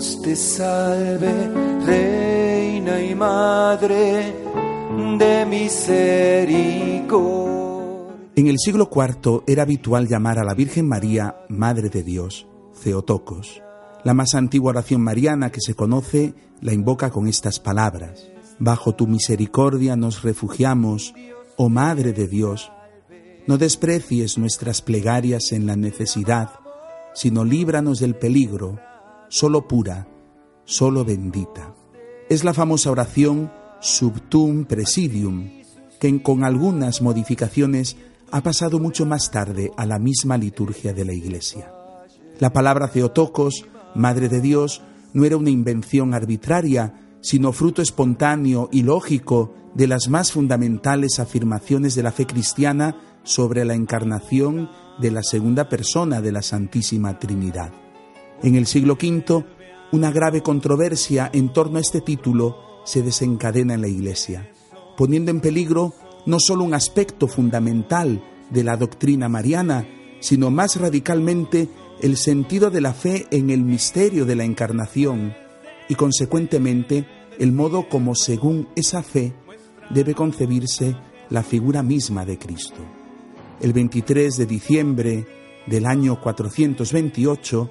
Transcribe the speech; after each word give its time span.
Te 0.00 0.34
salve, 0.34 1.30
Reina 1.84 3.02
y 3.02 3.14
Madre 3.14 4.34
de 5.18 5.44
misericordia. 5.44 7.18
En 8.34 8.46
el 8.46 8.58
siglo 8.58 8.88
IV 8.90 9.42
era 9.46 9.64
habitual 9.64 10.08
llamar 10.08 10.38
a 10.38 10.44
la 10.44 10.54
Virgen 10.54 10.88
María 10.88 11.44
Madre 11.50 11.90
de 11.90 12.02
Dios, 12.02 12.46
Theotokos. 12.82 13.60
La 14.02 14.14
más 14.14 14.34
antigua 14.34 14.70
oración 14.70 15.02
mariana 15.02 15.52
que 15.52 15.60
se 15.60 15.74
conoce 15.74 16.32
la 16.62 16.72
invoca 16.72 17.10
con 17.10 17.28
estas 17.28 17.60
palabras. 17.60 18.26
Bajo 18.58 18.94
tu 18.94 19.06
misericordia 19.06 19.96
nos 19.96 20.22
refugiamos, 20.22 21.12
oh 21.58 21.68
Madre 21.68 22.14
de 22.14 22.26
Dios. 22.26 22.72
No 23.46 23.58
desprecies 23.58 24.38
nuestras 24.38 24.80
plegarias 24.80 25.52
en 25.52 25.66
la 25.66 25.76
necesidad, 25.76 26.52
sino 27.12 27.44
líbranos 27.44 28.00
del 28.00 28.14
peligro 28.14 28.78
solo 29.30 29.68
pura, 29.68 30.08
solo 30.64 31.04
bendita. 31.04 31.72
Es 32.28 32.42
la 32.42 32.52
famosa 32.52 32.90
oración 32.90 33.50
Subtum 33.80 34.64
Presidium, 34.64 35.48
que 36.00 36.22
con 36.22 36.42
algunas 36.42 37.00
modificaciones 37.00 37.96
ha 38.32 38.42
pasado 38.42 38.80
mucho 38.80 39.06
más 39.06 39.30
tarde 39.30 39.70
a 39.76 39.86
la 39.86 40.00
misma 40.00 40.36
liturgia 40.36 40.92
de 40.92 41.04
la 41.04 41.12
Iglesia. 41.12 41.72
La 42.40 42.52
palabra 42.52 42.88
Theotokos, 42.88 43.66
Madre 43.94 44.28
de 44.28 44.40
Dios, 44.40 44.82
no 45.12 45.24
era 45.24 45.36
una 45.36 45.50
invención 45.50 46.12
arbitraria, 46.12 46.94
sino 47.20 47.52
fruto 47.52 47.82
espontáneo 47.82 48.68
y 48.72 48.82
lógico 48.82 49.54
de 49.74 49.86
las 49.86 50.08
más 50.08 50.32
fundamentales 50.32 51.20
afirmaciones 51.20 51.94
de 51.94 52.02
la 52.02 52.10
fe 52.10 52.26
cristiana 52.26 52.96
sobre 53.22 53.64
la 53.64 53.74
encarnación 53.74 54.68
de 55.00 55.12
la 55.12 55.22
segunda 55.22 55.68
persona 55.68 56.20
de 56.20 56.32
la 56.32 56.42
Santísima 56.42 57.18
Trinidad. 57.20 57.72
En 58.42 58.54
el 58.54 58.66
siglo 58.66 58.94
V, 58.94 59.44
una 59.92 60.10
grave 60.10 60.42
controversia 60.42 61.30
en 61.32 61.52
torno 61.52 61.76
a 61.76 61.80
este 61.80 62.00
título 62.00 62.56
se 62.84 63.02
desencadena 63.02 63.74
en 63.74 63.82
la 63.82 63.88
Iglesia, 63.88 64.50
poniendo 64.96 65.30
en 65.30 65.40
peligro 65.40 65.92
no 66.24 66.38
solo 66.40 66.64
un 66.64 66.72
aspecto 66.72 67.28
fundamental 67.28 68.22
de 68.48 68.64
la 68.64 68.76
doctrina 68.76 69.28
mariana, 69.28 69.86
sino 70.20 70.50
más 70.50 70.76
radicalmente 70.76 71.68
el 72.00 72.16
sentido 72.16 72.70
de 72.70 72.80
la 72.80 72.94
fe 72.94 73.26
en 73.30 73.50
el 73.50 73.62
misterio 73.62 74.24
de 74.24 74.36
la 74.36 74.44
encarnación 74.44 75.34
y 75.88 75.94
consecuentemente 75.94 77.06
el 77.38 77.52
modo 77.52 77.88
como 77.88 78.14
según 78.14 78.68
esa 78.74 79.02
fe 79.02 79.34
debe 79.90 80.14
concebirse 80.14 80.96
la 81.28 81.42
figura 81.42 81.82
misma 81.82 82.24
de 82.24 82.38
Cristo. 82.38 82.80
El 83.60 83.74
23 83.74 84.36
de 84.36 84.46
diciembre 84.46 85.26
del 85.66 85.84
año 85.84 86.20
428, 86.20 87.70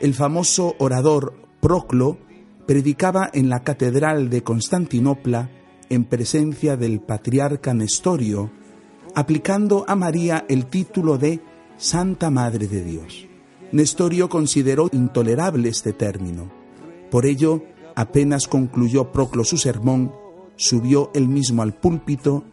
el 0.00 0.14
famoso 0.14 0.74
orador 0.78 1.34
Proclo 1.60 2.18
predicaba 2.66 3.30
en 3.32 3.48
la 3.48 3.62
Catedral 3.64 4.30
de 4.30 4.42
Constantinopla 4.42 5.50
en 5.88 6.04
presencia 6.04 6.76
del 6.76 7.00
patriarca 7.00 7.74
Nestorio, 7.74 8.50
aplicando 9.14 9.84
a 9.88 9.96
María 9.96 10.44
el 10.48 10.66
título 10.66 11.18
de 11.18 11.40
Santa 11.76 12.30
Madre 12.30 12.68
de 12.68 12.84
Dios. 12.84 13.26
Nestorio 13.72 14.28
consideró 14.28 14.88
intolerable 14.92 15.68
este 15.68 15.92
término. 15.92 16.50
Por 17.10 17.26
ello, 17.26 17.62
apenas 17.94 18.48
concluyó 18.48 19.10
Proclo 19.10 19.44
su 19.44 19.56
sermón, 19.56 20.12
subió 20.56 21.10
él 21.14 21.28
mismo 21.28 21.62
al 21.62 21.74
púlpito 21.74 22.44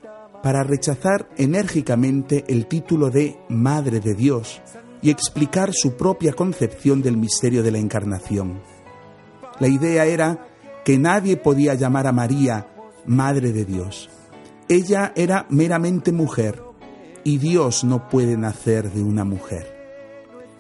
para 0.42 0.64
rechazar 0.64 1.30
enérgicamente 1.38 2.46
el 2.48 2.68
título 2.68 3.10
de 3.10 3.38
Madre 3.50 4.00
de 4.00 4.14
Dios 4.14 4.62
y 5.06 5.12
explicar 5.12 5.72
su 5.72 5.96
propia 5.96 6.34
concepción 6.34 7.04
del 7.04 7.16
misterio 7.16 7.62
de 7.62 7.70
la 7.70 7.78
encarnación. 7.78 8.60
La 9.60 9.68
idea 9.68 10.08
era 10.08 10.48
que 10.84 10.98
nadie 10.98 11.38
podía 11.38 11.76
llamar 11.76 12.08
a 12.08 12.12
María 12.12 12.74
Madre 13.06 13.54
de 13.54 13.66
Dios. 13.66 14.10
Ella 14.68 15.14
era 15.16 15.46
meramente 15.50 16.12
mujer 16.12 16.60
y 17.24 17.38
Dios 17.38 17.84
no 17.84 18.10
puede 18.10 18.36
nacer 18.36 18.92
de 18.92 19.04
una 19.04 19.24
mujer. 19.24 19.68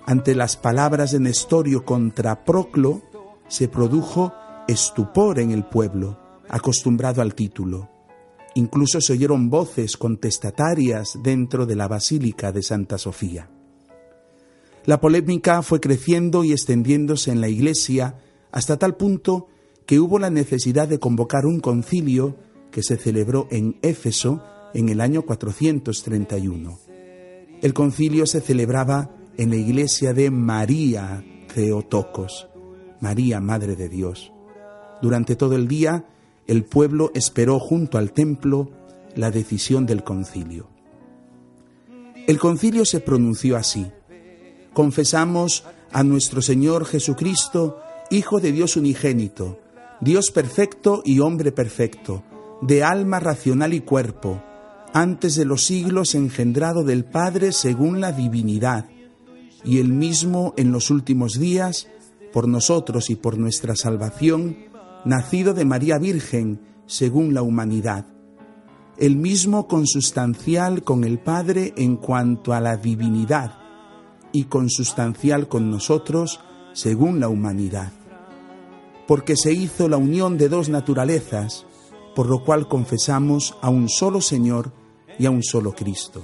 Ante 0.05 0.35
las 0.35 0.57
palabras 0.57 1.11
de 1.11 1.21
Nestorio 1.21 1.83
contra 1.83 2.45
Proclo, 2.45 3.01
se 3.47 3.67
produjo 3.67 4.31
estupor 4.67 5.39
en 5.39 5.49
el 5.49 5.65
pueblo, 5.65 6.19
acostumbrado 6.49 7.23
al 7.23 7.33
título. 7.33 7.89
Incluso 8.53 9.01
se 9.01 9.13
oyeron 9.13 9.49
voces 9.49 9.97
contestatarias 9.97 11.17
dentro 11.23 11.65
de 11.65 11.75
la 11.75 11.87
Basílica 11.87 12.51
de 12.51 12.61
Santa 12.61 12.99
Sofía. 12.99 13.49
La 14.85 15.01
polémica 15.01 15.63
fue 15.63 15.79
creciendo 15.79 16.43
y 16.43 16.51
extendiéndose 16.51 17.31
en 17.31 17.41
la 17.41 17.49
Iglesia 17.49 18.19
hasta 18.51 18.77
tal 18.77 18.95
punto 18.95 19.47
que 19.87 19.99
hubo 19.99 20.19
la 20.19 20.29
necesidad 20.29 20.87
de 20.87 20.99
convocar 20.99 21.45
un 21.45 21.59
concilio 21.59 22.35
que 22.71 22.83
se 22.83 22.97
celebró 22.97 23.47
en 23.49 23.77
Éfeso 23.81 24.43
en 24.73 24.89
el 24.89 25.01
año 25.01 25.23
431. 25.23 26.79
El 27.61 27.73
concilio 27.73 28.27
se 28.27 28.41
celebraba 28.41 29.09
en 29.37 29.49
la 29.49 29.55
iglesia 29.55 30.13
de 30.13 30.29
María 30.29 31.23
Theotokos, 31.53 32.47
María 32.99 33.39
Madre 33.39 33.75
de 33.75 33.89
Dios. 33.89 34.31
Durante 35.01 35.35
todo 35.35 35.55
el 35.55 35.67
día, 35.67 36.05
el 36.47 36.63
pueblo 36.63 37.11
esperó 37.15 37.59
junto 37.59 37.97
al 37.97 38.11
templo 38.11 38.69
la 39.15 39.31
decisión 39.31 39.85
del 39.85 40.03
concilio. 40.03 40.67
El 42.27 42.37
concilio 42.37 42.85
se 42.85 42.99
pronunció 42.99 43.55
así 43.55 43.91
confesamos 44.75 45.63
a 45.91 46.03
nuestro 46.03 46.43
Señor 46.43 46.85
Jesucristo, 46.85 47.79
Hijo 48.11 48.39
de 48.39 48.51
Dios 48.51 48.75
unigénito, 48.75 49.57
Dios 50.01 50.29
perfecto 50.29 51.01
y 51.03 51.21
hombre 51.21 51.51
perfecto, 51.51 52.23
de 52.61 52.83
alma 52.83 53.19
racional 53.19 53.73
y 53.73 53.79
cuerpo, 53.79 54.43
antes 54.93 55.35
de 55.35 55.45
los 55.45 55.65
siglos 55.65 56.13
engendrado 56.13 56.83
del 56.83 57.05
Padre 57.05 57.51
según 57.51 58.01
la 58.01 58.11
divinidad, 58.11 58.85
y 59.63 59.79
el 59.79 59.91
mismo 59.91 60.53
en 60.57 60.71
los 60.71 60.91
últimos 60.91 61.39
días, 61.39 61.87
por 62.31 62.47
nosotros 62.47 63.09
y 63.09 63.15
por 63.15 63.39
nuestra 63.39 63.75
salvación, 63.75 64.57
nacido 65.05 65.53
de 65.53 65.65
María 65.65 65.97
Virgen 65.97 66.59
según 66.85 67.33
la 67.33 67.41
humanidad, 67.41 68.05
el 68.97 69.15
mismo 69.15 69.67
consustancial 69.67 70.83
con 70.83 71.05
el 71.05 71.19
Padre 71.19 71.73
en 71.77 71.95
cuanto 71.95 72.53
a 72.53 72.59
la 72.59 72.77
divinidad, 72.77 73.64
y 74.35 74.43
consustancial 74.43 75.47
con 75.47 75.71
nosotros 75.71 76.41
según 76.73 77.21
la 77.21 77.29
humanidad. 77.29 77.93
Porque 79.07 79.37
se 79.37 79.53
hizo 79.53 79.87
la 79.87 79.95
unión 79.95 80.37
de 80.37 80.49
dos 80.49 80.67
naturalezas, 80.67 81.65
por 82.15 82.27
lo 82.27 82.43
cual 82.43 82.67
confesamos 82.67 83.55
a 83.61 83.69
un 83.69 83.87
solo 83.87 84.19
Señor 84.19 84.73
y 85.17 85.25
a 85.25 85.31
un 85.31 85.41
solo 85.41 85.71
Cristo. 85.71 86.21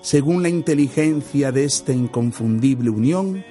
Según 0.00 0.44
la 0.44 0.48
inteligencia 0.48 1.50
de 1.50 1.64
esta 1.64 1.92
inconfundible 1.92 2.88
unión, 2.88 3.44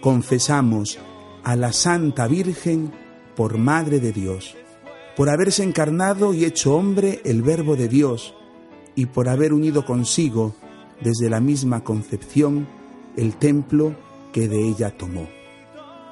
confesamos 0.00 0.98
a 1.44 1.56
la 1.56 1.74
Santa 1.74 2.26
Virgen 2.26 2.90
por 3.36 3.58
Madre 3.58 4.00
de 4.00 4.12
Dios, 4.12 4.56
por 5.14 5.28
haberse 5.28 5.62
encarnado 5.62 6.32
y 6.32 6.46
hecho 6.46 6.74
hombre 6.74 7.20
el 7.26 7.42
Verbo 7.42 7.76
de 7.76 7.88
Dios, 7.88 8.34
y 8.94 9.06
por 9.06 9.28
haber 9.28 9.52
unido 9.52 9.84
consigo 9.84 10.54
desde 11.02 11.28
la 11.28 11.40
misma 11.40 11.84
concepción 11.84 12.79
el 13.16 13.36
templo 13.36 13.94
que 14.32 14.48
de 14.48 14.68
ella 14.68 14.96
tomó. 14.96 15.28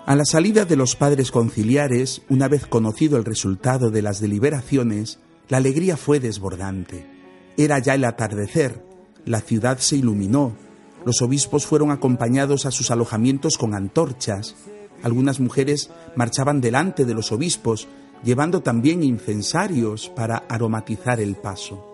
A 0.07 0.17
la 0.17 0.25
salida 0.25 0.65
de 0.65 0.77
los 0.77 0.97
padres 0.97 1.31
conciliares, 1.31 2.23
una 2.29 2.49
vez 2.49 2.67
conocido 2.67 3.19
el 3.19 3.25
resultado 3.25 3.91
de 3.91 4.03
las 4.03 4.21
deliberaciones, 4.21 5.19
la 5.49 5.59
alegría 5.59 5.97
fue 5.97 6.19
desbordante. 6.19 7.07
Era 7.57 7.79
ya 7.79 7.95
el 7.95 8.05
atardecer, 8.05 8.83
la 9.25 9.41
ciudad 9.41 9.79
se 9.79 9.97
iluminó, 9.97 10.57
los 11.05 11.23
obispos 11.23 11.67
fueron 11.67 11.91
acompañados 11.91 12.67
a 12.67 12.71
sus 12.71 12.91
alojamientos 12.91 13.59
con 13.59 13.75
antorchas, 13.75 14.57
algunas 15.03 15.41
mujeres 15.41 15.91
marchaban 16.17 16.61
delante 16.61 17.05
de 17.05 17.15
los 17.15 17.31
obispos, 17.31 17.87
llevando 18.25 18.63
también 18.63 19.03
incensarios 19.03 20.09
para 20.09 20.39
aromatizar 20.49 21.21
el 21.21 21.37
paso. 21.37 21.85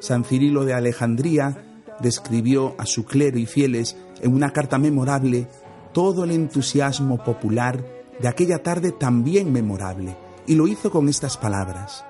San 0.00 0.24
Cirilo 0.24 0.64
de 0.64 0.74
Alejandría 0.74 1.82
describió 2.00 2.74
a 2.78 2.86
su 2.86 3.04
clero 3.04 3.38
y 3.38 3.46
fieles 3.46 3.96
en 4.24 4.34
una 4.34 4.50
carta 4.52 4.78
memorable 4.78 5.46
todo 5.92 6.24
el 6.24 6.32
entusiasmo 6.32 7.22
popular 7.22 7.84
de 8.20 8.26
aquella 8.26 8.62
tarde 8.62 8.90
también 8.90 9.52
memorable, 9.52 10.16
y 10.46 10.56
lo 10.56 10.66
hizo 10.66 10.90
con 10.90 11.08
estas 11.08 11.36
palabras. 11.36 12.04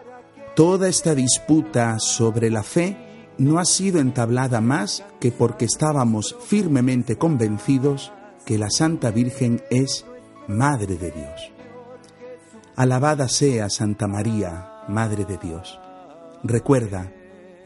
Toda 0.55 0.89
esta 0.89 1.15
disputa 1.15 1.99
sobre 1.99 2.51
la 2.51 2.63
fe 2.63 2.97
no 3.37 3.59
ha 3.59 3.65
sido 3.65 4.01
entablada 4.01 4.61
más 4.61 5.05
que 5.21 5.33
porque 5.33 5.65
estábamos 5.65 6.37
firmemente 6.47 7.19
convencidos 7.19 8.13
que 8.47 8.59
la 8.59 8.71
Santa 8.71 9.11
Virgen 9.11 9.63
es 9.71 10.07
Madre 10.47 10.97
de 10.97 11.11
Dios. 11.11 11.53
Alabada 12.77 13.29
sea 13.29 13.69
Santa 13.71 14.07
María, 14.07 14.85
Madre 14.89 15.25
de 15.25 15.39
Dios. 15.39 15.81
Recuerda, 16.43 17.13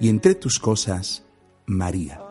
y 0.00 0.08
entre 0.08 0.34
tus 0.34 0.58
cosas, 0.58 1.24
María. 1.66 2.27